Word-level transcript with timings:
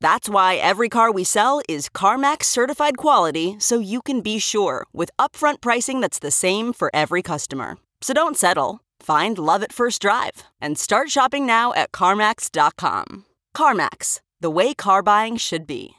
That's 0.00 0.28
why 0.28 0.56
every 0.56 0.88
car 0.88 1.10
we 1.10 1.24
sell 1.24 1.60
is 1.68 1.88
CarMax 1.88 2.44
certified 2.44 2.96
quality 2.96 3.56
so 3.58 3.78
you 3.78 4.00
can 4.02 4.20
be 4.20 4.38
sure 4.38 4.86
with 4.92 5.10
upfront 5.18 5.60
pricing 5.60 6.00
that's 6.00 6.18
the 6.18 6.30
same 6.30 6.72
for 6.72 6.90
every 6.94 7.22
customer. 7.22 7.78
So 8.00 8.14
don't 8.14 8.36
settle. 8.36 8.80
Find 9.00 9.38
love 9.38 9.62
at 9.62 9.72
first 9.72 10.00
drive 10.02 10.44
and 10.60 10.78
start 10.78 11.10
shopping 11.10 11.46
now 11.46 11.72
at 11.74 11.92
CarMax.com. 11.92 13.24
CarMax, 13.56 14.20
the 14.40 14.50
way 14.50 14.74
car 14.74 15.02
buying 15.02 15.36
should 15.36 15.66
be. 15.66 15.92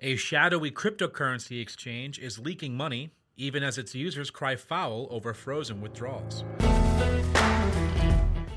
A 0.00 0.16
shadowy 0.16 0.70
cryptocurrency 0.70 1.60
exchange 1.60 2.18
is 2.18 2.38
leaking 2.38 2.74
money 2.74 3.10
even 3.40 3.62
as 3.62 3.78
its 3.78 3.94
users 3.94 4.30
cry 4.30 4.54
foul 4.54 5.08
over 5.10 5.32
frozen 5.32 5.80
withdrawals. 5.80 6.44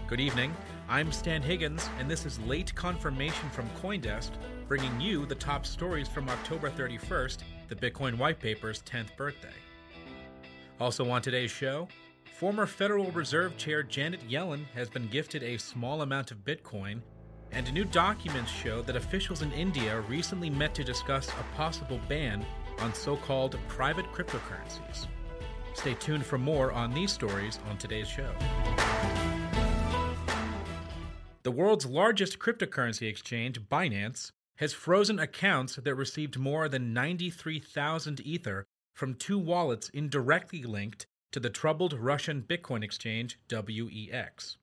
Good 0.07 0.19
evening. 0.19 0.53
I'm 0.93 1.11
Stan 1.11 1.41
Higgins, 1.41 1.89
and 1.97 2.07
this 2.07 2.23
is 2.23 2.37
late 2.41 2.75
confirmation 2.75 3.49
from 3.49 3.67
Coindesk, 3.81 4.29
bringing 4.67 5.01
you 5.01 5.25
the 5.25 5.33
top 5.33 5.65
stories 5.65 6.07
from 6.07 6.29
October 6.29 6.69
31st, 6.69 7.39
the 7.67 7.75
Bitcoin 7.75 8.15
White 8.15 8.39
Paper's 8.39 8.83
10th 8.83 9.17
birthday. 9.17 9.55
Also 10.79 11.09
on 11.09 11.23
today's 11.23 11.49
show, 11.49 11.87
former 12.37 12.67
Federal 12.67 13.09
Reserve 13.09 13.57
Chair 13.57 13.81
Janet 13.81 14.29
Yellen 14.29 14.65
has 14.75 14.87
been 14.87 15.07
gifted 15.07 15.41
a 15.41 15.57
small 15.57 16.03
amount 16.03 16.29
of 16.29 16.45
Bitcoin, 16.45 17.01
and 17.51 17.73
new 17.73 17.85
documents 17.85 18.51
show 18.51 18.83
that 18.83 18.95
officials 18.95 19.41
in 19.41 19.51
India 19.53 20.01
recently 20.01 20.51
met 20.51 20.75
to 20.75 20.83
discuss 20.83 21.27
a 21.27 21.55
possible 21.55 21.99
ban 22.07 22.45
on 22.81 22.93
so 22.93 23.15
called 23.15 23.57
private 23.67 24.05
cryptocurrencies. 24.13 25.07
Stay 25.73 25.95
tuned 25.95 26.23
for 26.23 26.37
more 26.37 26.71
on 26.71 26.93
these 26.93 27.11
stories 27.11 27.57
on 27.67 27.79
today's 27.79 28.07
show. 28.07 28.31
The 31.43 31.51
world's 31.51 31.85
largest 31.85 32.39
cryptocurrency 32.39 33.09
exchange, 33.09 33.61
Binance, 33.61 34.31
has 34.57 34.71
frozen 34.71 35.19
accounts 35.19 35.75
that 35.75 35.95
received 35.95 36.39
more 36.39 36.69
than 36.69 36.93
93,000 36.93 38.21
Ether 38.21 38.65
from 38.93 39.15
two 39.15 39.37
wallets 39.37 39.89
indirectly 39.89 40.63
linked 40.63 41.05
to 41.33 41.41
the 41.41 41.49
troubled 41.49 41.93
Russian 41.93 42.43
Bitcoin 42.43 42.83
exchange, 42.83 43.39
WEX. 43.49 44.55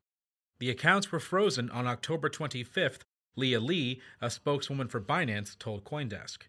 The 0.58 0.70
accounts 0.70 1.12
were 1.12 1.20
frozen 1.20 1.69
on 1.70 1.86
October 1.86 2.31
25th, 2.31 3.01
Leah 3.36 3.61
Lee, 3.61 4.01
a 4.20 4.30
spokeswoman 4.30 4.89
for 4.89 5.01
Binance, 5.01 5.58
told 5.58 5.85
Coindesk. 5.85 6.45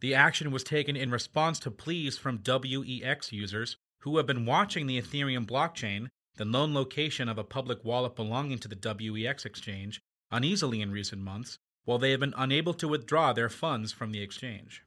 The 0.00 0.14
action 0.14 0.50
was 0.50 0.64
taken 0.64 0.96
in 0.96 1.10
response 1.10 1.58
to 1.60 1.70
pleas 1.70 2.18
from 2.18 2.38
WEX 2.38 3.30
users 3.30 3.76
who 4.00 4.16
have 4.16 4.26
been 4.26 4.46
watching 4.46 4.86
the 4.86 5.00
Ethereum 5.00 5.46
blockchain 5.46 6.08
the 6.38 6.44
known 6.44 6.72
location 6.72 7.28
of 7.28 7.36
a 7.36 7.44
public 7.44 7.84
wallet 7.84 8.16
belonging 8.16 8.58
to 8.60 8.68
the 8.68 8.76
WEX 8.76 9.44
exchange, 9.44 10.00
uneasily 10.30 10.80
in 10.80 10.90
recent 10.90 11.20
months, 11.20 11.58
while 11.84 11.98
they 11.98 12.12
have 12.12 12.20
been 12.20 12.34
unable 12.36 12.72
to 12.74 12.88
withdraw 12.88 13.32
their 13.32 13.48
funds 13.48 13.92
from 13.92 14.12
the 14.12 14.22
exchange. 14.22 14.82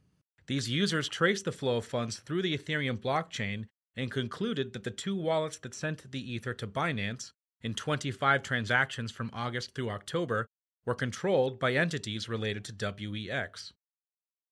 These 0.48 0.70
users 0.70 1.10
traced 1.10 1.46
the 1.46 1.52
flow 1.52 1.78
of 1.78 1.86
funds 1.86 2.20
through 2.20 2.42
the 2.42 2.58
Ethereum 2.58 2.98
blockchain 2.98 3.66
and 3.96 4.10
concluded 4.10 4.74
that 4.74 4.84
the 4.84 4.92
two 4.92 5.16
wallets 5.16 5.58
that 5.60 5.76
sent 5.76 6.12
the 6.12 6.32
Ether 6.34 6.54
to 6.54 6.68
Binance 6.68 7.32
in 7.62 7.74
25 7.74 8.44
transactions 8.44 9.12
from 9.12 9.30
August 9.34 9.76
through 9.76 9.90
October 9.90 10.46
were 10.86 10.96
controlled 10.96 11.60
by 11.60 11.74
entities 11.74 12.30
related 12.30 12.66
to 12.66 12.74
WEX. 12.74 13.72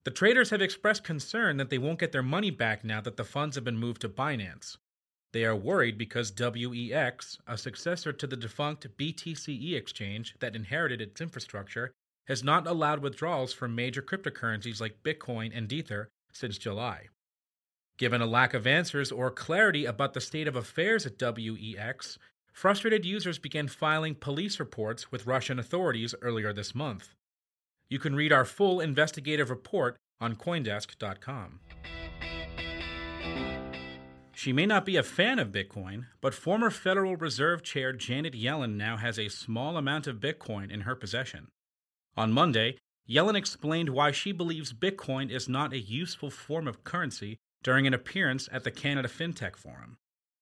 The 0.03 0.11
traders 0.11 0.49
have 0.49 0.61
expressed 0.61 1.03
concern 1.03 1.57
that 1.57 1.69
they 1.69 1.77
won't 1.77 1.99
get 1.99 2.11
their 2.11 2.23
money 2.23 2.51
back 2.51 2.83
now 2.83 3.01
that 3.01 3.17
the 3.17 3.23
funds 3.23 3.55
have 3.55 3.63
been 3.63 3.77
moved 3.77 4.01
to 4.01 4.09
Binance. 4.09 4.77
They 5.31 5.45
are 5.45 5.56
worried 5.56 5.97
because 5.97 6.31
WEX, 6.31 7.38
a 7.47 7.57
successor 7.57 8.12
to 8.12 8.28
the 8.28 8.35
defunct 8.35 8.88
BTCE 8.97 9.75
exchange 9.75 10.35
that 10.40 10.56
inherited 10.56 11.01
its 11.01 11.22
infrastructure, 11.22 11.91
has 12.28 12.44
not 12.44 12.67
allowed 12.67 13.01
withdrawals 13.01 13.53
from 13.53 13.75
major 13.75 14.01
cryptocurrencies 14.01 14.81
like 14.81 15.03
Bitcoin 15.03 15.51
and 15.56 15.72
Ether 15.72 16.09
since 16.31 16.57
July. 16.57 17.07
Given 17.97 18.22
a 18.22 18.25
lack 18.25 18.53
of 18.53 18.66
answers 18.66 19.12
or 19.12 19.29
clarity 19.29 19.85
about 19.85 20.13
the 20.13 20.22
state 20.22 20.47
of 20.47 20.56
affairs 20.56 21.06
at 21.06 21.18
WEX, 21.18 22.18
frustrated 22.53 23.06
users 23.06 23.38
began 23.38 23.68
filing 23.68 24.16
police 24.16 24.59
reports 24.59 25.12
with 25.12 25.28
Russian 25.28 25.59
authorities 25.59 26.16
earlier 26.22 26.53
this 26.53 26.73
month. 26.73 27.13
You 27.89 28.00
can 28.00 28.16
read 28.16 28.31
our 28.31 28.45
full 28.45 28.79
investigative 28.79 29.50
report 29.50 29.97
on 30.22 30.35
Coindesk.com. 30.35 31.59
She 34.39 34.53
may 34.53 34.66
not 34.66 34.85
be 34.85 34.95
a 34.95 35.03
fan 35.03 35.38
of 35.38 35.51
Bitcoin, 35.51 36.05
but 36.22 36.33
former 36.33 36.69
Federal 36.69 37.17
Reserve 37.17 37.61
Chair 37.61 37.91
Janet 37.91 38.33
Yellen 38.33 38.77
now 38.77 38.95
has 38.95 39.19
a 39.19 39.27
small 39.27 39.75
amount 39.75 40.07
of 40.07 40.22
Bitcoin 40.22 40.72
in 40.72 40.79
her 40.88 40.95
possession. 40.95 41.50
On 42.16 42.31
Monday, 42.31 42.77
Yellen 43.05 43.35
explained 43.35 43.89
why 43.89 44.13
she 44.13 44.31
believes 44.31 44.72
Bitcoin 44.72 45.29
is 45.29 45.50
not 45.50 45.73
a 45.73 45.77
useful 45.77 46.29
form 46.29 46.69
of 46.69 46.85
currency 46.85 47.35
during 47.63 47.85
an 47.85 47.94
appearance 47.94 48.47
at 48.50 48.63
the 48.63 48.72
Canada 48.72 49.09
FinTech 49.09 49.57
Forum. 49.57 49.97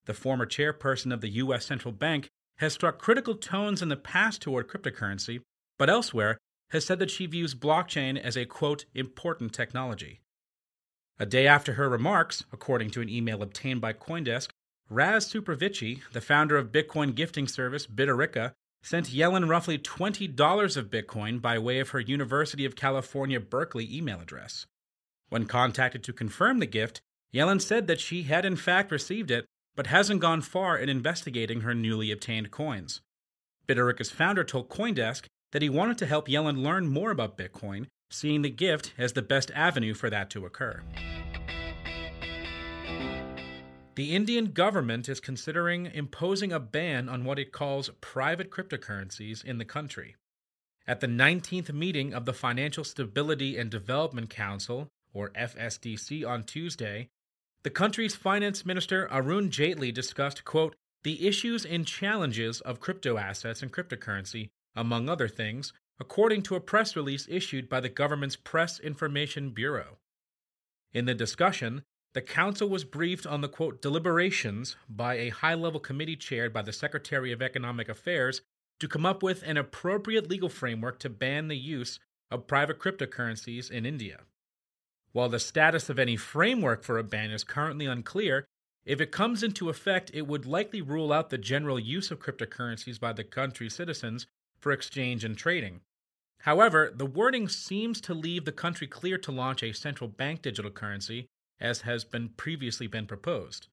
The 0.06 0.14
former 0.14 0.46
chairperson 0.46 1.12
of 1.12 1.22
the 1.22 1.32
U.S. 1.42 1.66
Central 1.66 1.92
Bank 1.92 2.28
has 2.58 2.74
struck 2.74 3.00
critical 3.00 3.34
tones 3.34 3.82
in 3.82 3.90
the 3.90 3.98
past 3.98 4.44
toward 4.44 4.68
cryptocurrency, 4.68 5.42
but 5.80 5.90
elsewhere 5.90 6.38
has 6.70 6.86
said 6.86 7.00
that 7.00 7.10
she 7.10 7.26
views 7.26 7.56
blockchain 7.56 8.16
as 8.16 8.38
a 8.38 8.46
quote, 8.46 8.86
important 8.94 9.54
technology. 9.54 10.20
A 11.20 11.26
day 11.26 11.48
after 11.48 11.74
her 11.74 11.90
remarks, 11.90 12.44
according 12.54 12.92
to 12.92 13.02
an 13.02 13.10
email 13.10 13.42
obtained 13.42 13.82
by 13.82 13.94
Coindesk, 13.94 14.50
Raz 14.90 15.26
Supraviciy, 15.32 16.02
the 16.14 16.22
founder 16.22 16.58
of 16.58 16.72
Bitcoin 16.72 17.16
gifting 17.16 17.48
service 17.48 17.88
Bitarica, 17.88 18.54
sent 18.84 19.10
Yellen 19.10 19.50
roughly 19.50 19.80
$20 19.80 20.78
of 20.78 20.90
Bitcoin 20.90 21.42
by 21.42 21.58
way 21.58 21.80
of 21.80 21.90
her 21.90 22.00
University 22.00 22.66
of 22.66 22.76
California, 22.76 23.40
Berkeley 23.40 23.88
email 23.92 24.22
address. 24.22 24.68
When 25.30 25.46
contacted 25.46 26.04
to 26.04 26.14
confirm 26.14 26.60
the 26.60 26.68
gift, 26.68 27.02
Yellen 27.34 27.62
said 27.62 27.88
that 27.88 28.00
she 28.00 28.24
had 28.24 28.46
in 28.46 28.56
fact 28.56 28.92
received 28.92 29.32
it, 29.32 29.46
but 29.76 29.88
hasn't 29.88 30.22
gone 30.22 30.42
far 30.42 30.78
in 30.78 30.88
investigating 30.88 31.62
her 31.62 31.74
newly 31.74 32.12
obtained 32.12 32.52
coins. 32.52 33.02
Bitarica's 33.68 34.12
founder 34.12 34.44
told 34.44 34.70
Coindesk 34.70 35.26
that 35.52 35.62
he 35.62 35.70
wanted 35.70 35.98
to 35.98 36.06
help 36.06 36.28
Yellen 36.28 36.64
learn 36.64 36.88
more 36.88 37.12
about 37.12 37.38
Bitcoin 37.38 37.88
seeing 38.10 38.42
the 38.42 38.50
gift 38.50 38.94
as 38.98 39.14
the 39.14 39.22
best 39.22 39.52
avenue 39.54 39.94
for 39.94 40.10
that 40.10 40.30
to 40.32 40.46
occur. 40.46 40.82
The 43.96 44.16
Indian 44.16 44.52
government 44.52 45.10
is 45.10 45.20
considering 45.20 45.88
imposing 45.88 46.52
a 46.52 46.60
ban 46.60 47.10
on 47.10 47.26
what 47.26 47.40
it 47.40 47.52
calls 47.52 47.90
private 48.00 48.52
cryptocurrencies 48.52 49.44
in 49.44 49.58
the 49.58 49.66
country. 49.66 50.16
At 50.88 51.00
the 51.00 51.08
19th 51.08 51.74
meeting 51.74 52.14
of 52.14 52.26
the 52.26 52.34
Financial 52.34 52.84
Stability 52.84 53.58
and 53.58 53.72
Development 53.72 54.30
Council, 54.30 54.88
or 55.14 55.32
FSDC, 55.32 56.26
on 56.28 56.44
Tuesday, 56.44 57.10
the 57.64 57.72
country's 57.72 58.16
finance 58.16 58.66
minister 58.66 59.10
Arun 59.12 59.50
Jaitley 59.50 59.92
discussed, 59.92 60.46
quote, 60.46 60.76
the 61.04 61.28
issues 61.28 61.66
and 61.66 61.88
challenges 61.88 62.62
of 62.62 62.80
crypto 62.80 63.18
assets 63.18 63.64
and 63.64 63.74
cryptocurrency, 63.74 64.50
among 64.76 65.10
other 65.10 65.28
things, 65.28 65.74
according 66.00 66.42
to 66.44 66.56
a 66.56 66.60
press 66.62 66.96
release 66.96 67.28
issued 67.30 67.68
by 67.68 67.80
the 67.80 67.90
government's 67.90 68.36
Press 68.36 68.80
Information 68.80 69.50
Bureau. 69.50 69.98
In 70.94 71.06
the 71.06 71.16
discussion, 71.16 71.84
the 72.14 72.22
Council 72.22 72.70
was 72.70 72.84
briefed 72.84 73.28
on 73.28 73.42
the 73.42 73.50
quote, 73.50 73.82
deliberations 73.82 74.76
by 74.90 75.16
a 75.16 75.30
high 75.30 75.54
level 75.54 75.80
committee 75.80 76.16
chaired 76.16 76.54
by 76.54 76.62
the 76.62 76.74
Secretary 76.74 77.32
of 77.32 77.42
Economic 77.42 77.90
Affairs 77.90 78.42
to 78.80 78.88
come 78.88 79.06
up 79.06 79.22
with 79.22 79.44
an 79.44 79.58
appropriate 79.58 80.30
legal 80.30 80.50
framework 80.50 81.00
to 81.00 81.10
ban 81.10 81.48
the 81.48 81.58
use 81.58 82.00
of 82.30 82.48
private 82.48 82.80
cryptocurrencies 82.80 83.70
in 83.70 83.86
India. 83.86 84.22
While 85.14 85.30
the 85.30 85.40
status 85.40 85.90
of 85.90 85.98
any 85.98 86.16
framework 86.16 86.84
for 86.84 86.98
a 86.98 87.04
ban 87.04 87.32
is 87.32 87.44
currently 87.44 87.86
unclear, 87.86 88.46
If 88.88 89.02
it 89.02 89.12
comes 89.12 89.44
into 89.44 89.68
effect, 89.70 90.12
it 90.14 90.28
would 90.28 90.46
likely 90.46 90.82
rule 90.82 91.12
out 91.12 91.30
the 91.30 91.38
general 91.38 91.78
use 91.78 92.10
of 92.10 92.20
cryptocurrencies 92.20 92.98
by 92.98 93.12
the 93.12 93.26
country's 93.26 93.76
citizens 93.76 94.28
for 94.68 94.74
exchange 94.74 95.24
and 95.24 95.38
trading. 95.38 95.80
However, 96.42 96.92
the 96.94 97.06
wording 97.06 97.48
seems 97.48 98.02
to 98.02 98.14
leave 98.14 98.44
the 98.44 98.52
country 98.52 98.86
clear 98.86 99.18
to 99.20 99.32
launch 99.32 99.64
a 99.64 99.72
central 99.72 100.10
bank 100.10 100.42
digital 100.42 100.70
currency, 100.70 101.26
as 101.58 101.84
has 101.84 102.04
been 102.04 102.28
previously 102.36 102.86
been 102.86 103.08
proposed. 103.08 103.70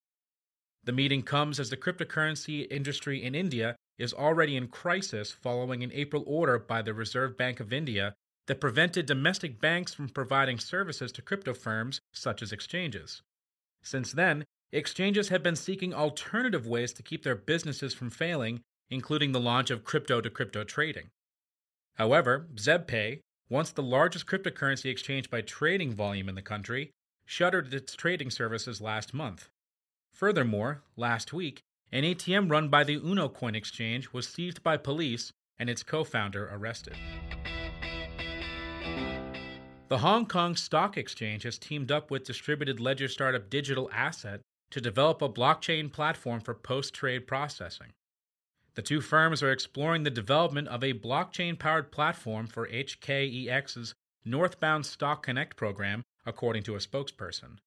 The 0.85 0.93
meeting 0.93 1.25
comes 1.25 1.58
as 1.58 1.69
the 1.69 1.76
cryptocurrency 1.76 2.70
industry 2.70 3.25
in 3.25 3.35
India 3.35 3.75
is 3.99 4.14
already 4.14 4.56
in 4.56 4.69
crisis 4.69 5.32
following 5.32 5.82
an 5.82 5.91
April 5.93 6.23
order 6.29 6.61
by 6.61 6.81
the 6.81 6.94
Reserve 6.94 7.37
Bank 7.37 7.58
of 7.58 7.73
India 7.73 8.14
that 8.47 8.61
prevented 8.61 9.05
domestic 9.05 9.61
banks 9.61 9.93
from 9.93 10.08
providing 10.08 10.61
services 10.61 11.11
to 11.11 11.23
crypto 11.23 11.55
firms 11.55 11.99
such 12.12 12.40
as 12.40 12.52
exchanges. 12.52 13.20
Since 13.82 14.12
then, 14.12 14.44
exchanges 14.70 15.31
have 15.31 15.43
been 15.43 15.56
seeking 15.56 15.93
alternative 15.93 16.69
ways 16.69 16.93
to 16.93 17.02
keep 17.02 17.25
their 17.25 17.35
businesses 17.35 17.94
from 17.94 18.11
failing, 18.11 18.61
including 18.94 19.32
the 19.32 19.41
launch 19.41 19.70
of 19.70 19.85
crypto 19.85 20.20
to 20.20 20.31
crypto 20.31 20.64
trading. 20.64 21.11
However, 21.94 22.46
ZebPay, 22.55 23.20
once 23.50 23.70
the 23.70 23.82
largest 23.82 24.26
cryptocurrency 24.26 24.87
exchange 24.87 25.29
by 25.29 25.43
trading 25.43 25.93
volume 25.93 26.29
in 26.29 26.35
the 26.35 26.43
country, 26.43 26.91
shuttered 27.26 27.73
its 27.75 27.94
trading 27.94 28.31
services 28.31 28.81
last 28.81 29.12
month. 29.12 29.49
Furthermore, 30.12 30.82
last 30.96 31.32
week, 31.32 31.61
an 31.93 32.05
ATM 32.05 32.50
run 32.50 32.69
by 32.69 32.85
the 32.85 32.99
Unocoin 32.99 33.55
exchange 33.55 34.12
was 34.12 34.29
seized 34.29 34.62
by 34.62 34.76
police 34.76 35.32
and 35.58 35.69
its 35.69 35.82
co 35.82 36.05
founder 36.05 36.49
arrested. 36.52 36.97
The 39.88 39.99
Hong 39.99 40.26
Kong 40.26 40.56
Stock 40.56 40.97
Exchange 40.97 41.43
has 41.43 41.58
teamed 41.58 41.93
up 41.93 42.11
with 42.11 42.25
distributed 42.25 42.81
ledger 42.81 43.06
startup 43.06 43.50
Digital 43.50 43.90
Asset 43.93 44.40
to 44.70 44.81
develop 44.81 45.23
a 45.23 45.29
blockchain 45.29 45.93
platform 45.93 46.40
for 46.40 46.55
post 46.55 46.94
trade 46.94 47.26
processing. 47.26 47.93
The 48.75 48.82
two 48.82 49.00
firms 49.00 49.43
are 49.43 49.53
exploring 49.53 50.03
the 50.03 50.11
development 50.11 50.69
of 50.69 50.82
a 50.82 50.94
blockchain 50.94 51.59
powered 51.59 51.93
platform 51.93 52.47
for 52.49 52.69
HKEX's 52.69 53.94
Northbound 54.25 54.85
Stock 54.85 55.23
Connect 55.23 55.56
program, 55.56 56.03
according 56.26 56.65
to 56.65 56.75
a 56.75 56.79
spokesperson. 56.79 57.59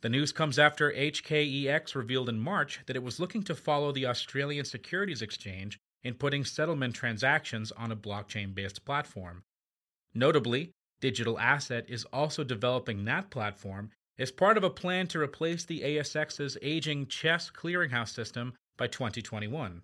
The 0.00 0.08
news 0.08 0.32
comes 0.32 0.58
after 0.58 0.92
HKEX 0.92 1.94
revealed 1.94 2.28
in 2.28 2.38
March 2.38 2.80
that 2.86 2.96
it 2.96 3.02
was 3.02 3.20
looking 3.20 3.42
to 3.44 3.54
follow 3.54 3.92
the 3.92 4.06
Australian 4.06 4.64
Securities 4.64 5.22
Exchange 5.22 5.78
in 6.02 6.14
putting 6.14 6.44
settlement 6.44 6.94
transactions 6.94 7.72
on 7.72 7.90
a 7.90 7.96
blockchain 7.96 8.54
based 8.54 8.84
platform. 8.84 9.42
Notably, 10.14 10.70
Digital 11.00 11.38
Asset 11.38 11.86
is 11.88 12.04
also 12.06 12.44
developing 12.44 13.04
that 13.04 13.30
platform 13.30 13.90
as 14.18 14.30
part 14.30 14.56
of 14.56 14.64
a 14.64 14.70
plan 14.70 15.06
to 15.08 15.20
replace 15.20 15.64
the 15.64 15.80
ASX's 15.80 16.56
aging 16.62 17.08
CHESS 17.08 17.50
clearinghouse 17.50 18.10
system 18.10 18.54
by 18.76 18.86
2021. 18.86 19.82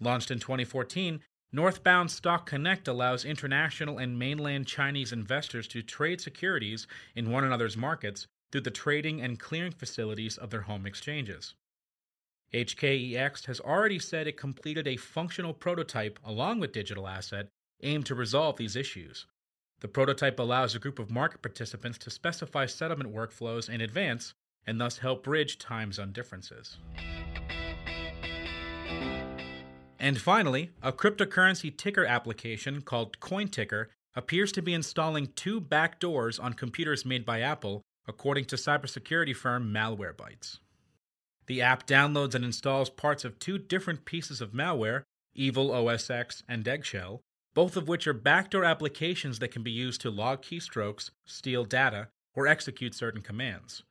Launched 0.00 0.30
in 0.30 0.38
2014, 0.38 1.20
Northbound 1.50 2.10
Stock 2.10 2.46
Connect 2.46 2.86
allows 2.88 3.24
international 3.24 3.98
and 3.98 4.18
mainland 4.18 4.66
Chinese 4.66 5.12
investors 5.12 5.66
to 5.68 5.82
trade 5.82 6.20
securities 6.20 6.86
in 7.14 7.30
one 7.30 7.44
another's 7.44 7.76
markets 7.76 8.26
through 8.52 8.60
the 8.60 8.70
trading 8.70 9.20
and 9.20 9.40
clearing 9.40 9.72
facilities 9.72 10.36
of 10.36 10.50
their 10.50 10.62
home 10.62 10.86
exchanges. 10.86 11.54
HKEX 12.52 13.46
has 13.46 13.60
already 13.60 13.98
said 13.98 14.26
it 14.26 14.36
completed 14.36 14.86
a 14.86 14.96
functional 14.96 15.52
prototype 15.52 16.18
along 16.24 16.60
with 16.60 16.72
Digital 16.72 17.06
Asset 17.06 17.48
aimed 17.82 18.06
to 18.06 18.14
resolve 18.14 18.56
these 18.56 18.76
issues. 18.76 19.26
The 19.80 19.88
prototype 19.88 20.38
allows 20.38 20.74
a 20.74 20.78
group 20.78 20.98
of 20.98 21.10
market 21.10 21.42
participants 21.42 21.98
to 21.98 22.10
specify 22.10 22.66
settlement 22.66 23.14
workflows 23.14 23.68
in 23.68 23.80
advance 23.80 24.32
and 24.66 24.80
thus 24.80 24.98
help 24.98 25.24
bridge 25.24 25.58
time 25.58 25.92
zone 25.92 26.12
differences. 26.12 26.78
And 29.98 30.20
finally, 30.20 30.70
a 30.82 30.92
cryptocurrency 30.92 31.76
ticker 31.76 32.04
application 32.04 32.82
called 32.82 33.18
CoinTicker 33.18 33.86
appears 34.14 34.52
to 34.52 34.62
be 34.62 34.74
installing 34.74 35.32
two 35.34 35.60
backdoors 35.60 36.42
on 36.42 36.54
computers 36.54 37.04
made 37.04 37.24
by 37.24 37.40
Apple, 37.40 37.82
according 38.06 38.44
to 38.46 38.56
cybersecurity 38.56 39.34
firm 39.34 39.72
Malwarebytes. 39.72 40.58
The 41.46 41.62
app 41.62 41.86
downloads 41.86 42.34
and 42.34 42.44
installs 42.44 42.90
parts 42.90 43.24
of 43.24 43.38
two 43.38 43.58
different 43.58 44.04
pieces 44.04 44.40
of 44.40 44.52
malware, 44.52 45.02
Evil 45.34 45.72
OS 45.72 46.10
X 46.10 46.42
and 46.48 46.66
Eggshell, 46.66 47.22
both 47.54 47.76
of 47.76 47.88
which 47.88 48.06
are 48.06 48.12
backdoor 48.12 48.64
applications 48.64 49.38
that 49.38 49.50
can 49.50 49.62
be 49.62 49.70
used 49.70 50.00
to 50.02 50.10
log 50.10 50.42
keystrokes, 50.42 51.10
steal 51.24 51.64
data, 51.64 52.08
or 52.34 52.46
execute 52.46 52.94
certain 52.94 53.22
commands. 53.22 53.82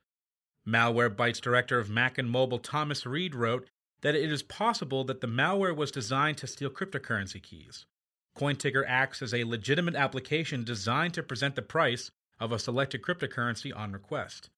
Malwarebytes 0.66 1.40
director 1.40 1.78
of 1.78 1.90
Mac 1.90 2.18
and 2.18 2.30
Mobile 2.30 2.58
Thomas 2.58 3.04
Reed 3.04 3.34
wrote 3.34 3.68
that 4.02 4.14
it 4.14 4.30
is 4.30 4.42
possible 4.42 5.04
that 5.04 5.20
the 5.20 5.26
malware 5.26 5.74
was 5.74 5.90
designed 5.90 6.38
to 6.38 6.46
steal 6.46 6.70
cryptocurrency 6.70 7.42
keys. 7.42 7.86
CoinTicker 8.36 8.84
acts 8.86 9.20
as 9.20 9.34
a 9.34 9.44
legitimate 9.44 9.96
application 9.96 10.62
designed 10.62 11.14
to 11.14 11.22
present 11.22 11.56
the 11.56 11.62
price 11.62 12.10
of 12.38 12.52
a 12.52 12.58
selected 12.58 13.02
cryptocurrency 13.02 13.76
on 13.76 13.92
request. 13.92 14.50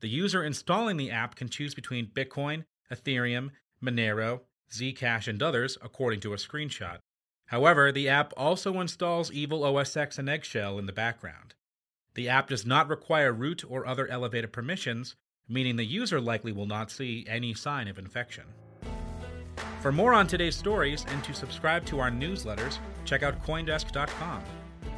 The 0.00 0.08
user 0.08 0.42
installing 0.42 0.96
the 0.96 1.12
app 1.12 1.36
can 1.36 1.48
choose 1.48 1.74
between 1.74 2.08
Bitcoin, 2.08 2.64
Ethereum, 2.92 3.50
Monero, 3.82 4.40
Zcash, 4.72 5.28
and 5.28 5.40
others, 5.40 5.78
according 5.80 6.20
to 6.20 6.32
a 6.32 6.36
screenshot. 6.36 6.98
However, 7.46 7.92
the 7.92 8.08
app 8.08 8.32
also 8.36 8.80
installs 8.80 9.30
Evil 9.30 9.64
OS 9.64 9.96
X 9.96 10.18
and 10.18 10.28
Eggshell 10.28 10.78
in 10.78 10.86
the 10.86 10.92
background. 10.92 11.54
The 12.14 12.28
app 12.28 12.48
does 12.48 12.66
not 12.66 12.88
require 12.88 13.32
root 13.32 13.62
or 13.68 13.86
other 13.86 14.08
elevated 14.08 14.52
permissions, 14.52 15.14
meaning 15.48 15.76
the 15.76 15.84
user 15.84 16.20
likely 16.20 16.50
will 16.50 16.66
not 16.66 16.90
see 16.90 17.24
any 17.28 17.54
sign 17.54 17.88
of 17.88 17.98
infection. 17.98 18.44
For 19.82 19.90
more 19.90 20.14
on 20.14 20.28
today's 20.28 20.54
stories 20.54 21.04
and 21.08 21.24
to 21.24 21.34
subscribe 21.34 21.84
to 21.86 21.98
our 21.98 22.08
newsletters, 22.08 22.78
check 23.04 23.24
out 23.24 23.44
Coindesk.com. 23.44 24.44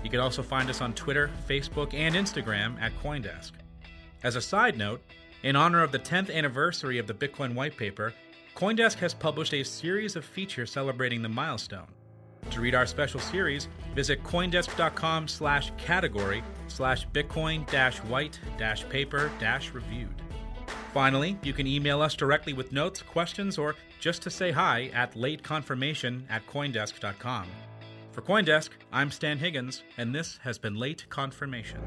You 0.02 0.10
can 0.10 0.20
also 0.20 0.42
find 0.42 0.68
us 0.68 0.82
on 0.82 0.92
Twitter, 0.92 1.30
Facebook, 1.48 1.94
and 1.94 2.14
Instagram 2.14 2.78
at 2.82 2.92
Coindesk. 3.02 3.52
As 4.22 4.36
a 4.36 4.42
side 4.42 4.76
note, 4.76 5.00
in 5.42 5.56
honor 5.56 5.82
of 5.82 5.90
the 5.90 5.98
10th 5.98 6.30
anniversary 6.30 6.98
of 6.98 7.06
the 7.06 7.14
Bitcoin 7.14 7.54
white 7.54 7.78
paper, 7.78 8.12
Coindesk 8.54 8.98
has 8.98 9.14
published 9.14 9.54
a 9.54 9.62
series 9.62 10.16
of 10.16 10.24
features 10.24 10.70
celebrating 10.70 11.22
the 11.22 11.30
milestone. 11.30 11.88
To 12.50 12.60
read 12.60 12.74
our 12.74 12.84
special 12.84 13.20
series, 13.20 13.68
visit 13.94 14.22
coindesk.com 14.22 15.28
slash 15.28 15.72
category 15.78 16.42
slash 16.68 17.08
bitcoin 17.08 17.66
dash 17.70 17.96
white 18.02 18.38
dash 18.58 18.86
paper 18.90 19.30
dash 19.40 19.72
reviewed. 19.72 20.23
Finally, 20.94 21.36
you 21.42 21.52
can 21.52 21.66
email 21.66 22.00
us 22.00 22.14
directly 22.14 22.52
with 22.52 22.70
notes, 22.70 23.02
questions, 23.02 23.58
or 23.58 23.74
just 23.98 24.22
to 24.22 24.30
say 24.30 24.52
hi 24.52 24.92
at 24.94 25.14
lateconfirmation 25.14 26.22
at 26.30 26.46
coindesk.com. 26.46 27.48
For 28.12 28.22
Coindesk, 28.22 28.68
I'm 28.92 29.10
Stan 29.10 29.38
Higgins, 29.38 29.82
and 29.98 30.14
this 30.14 30.38
has 30.44 30.56
been 30.56 30.76
Late 30.76 31.04
Confirmation. 31.10 31.80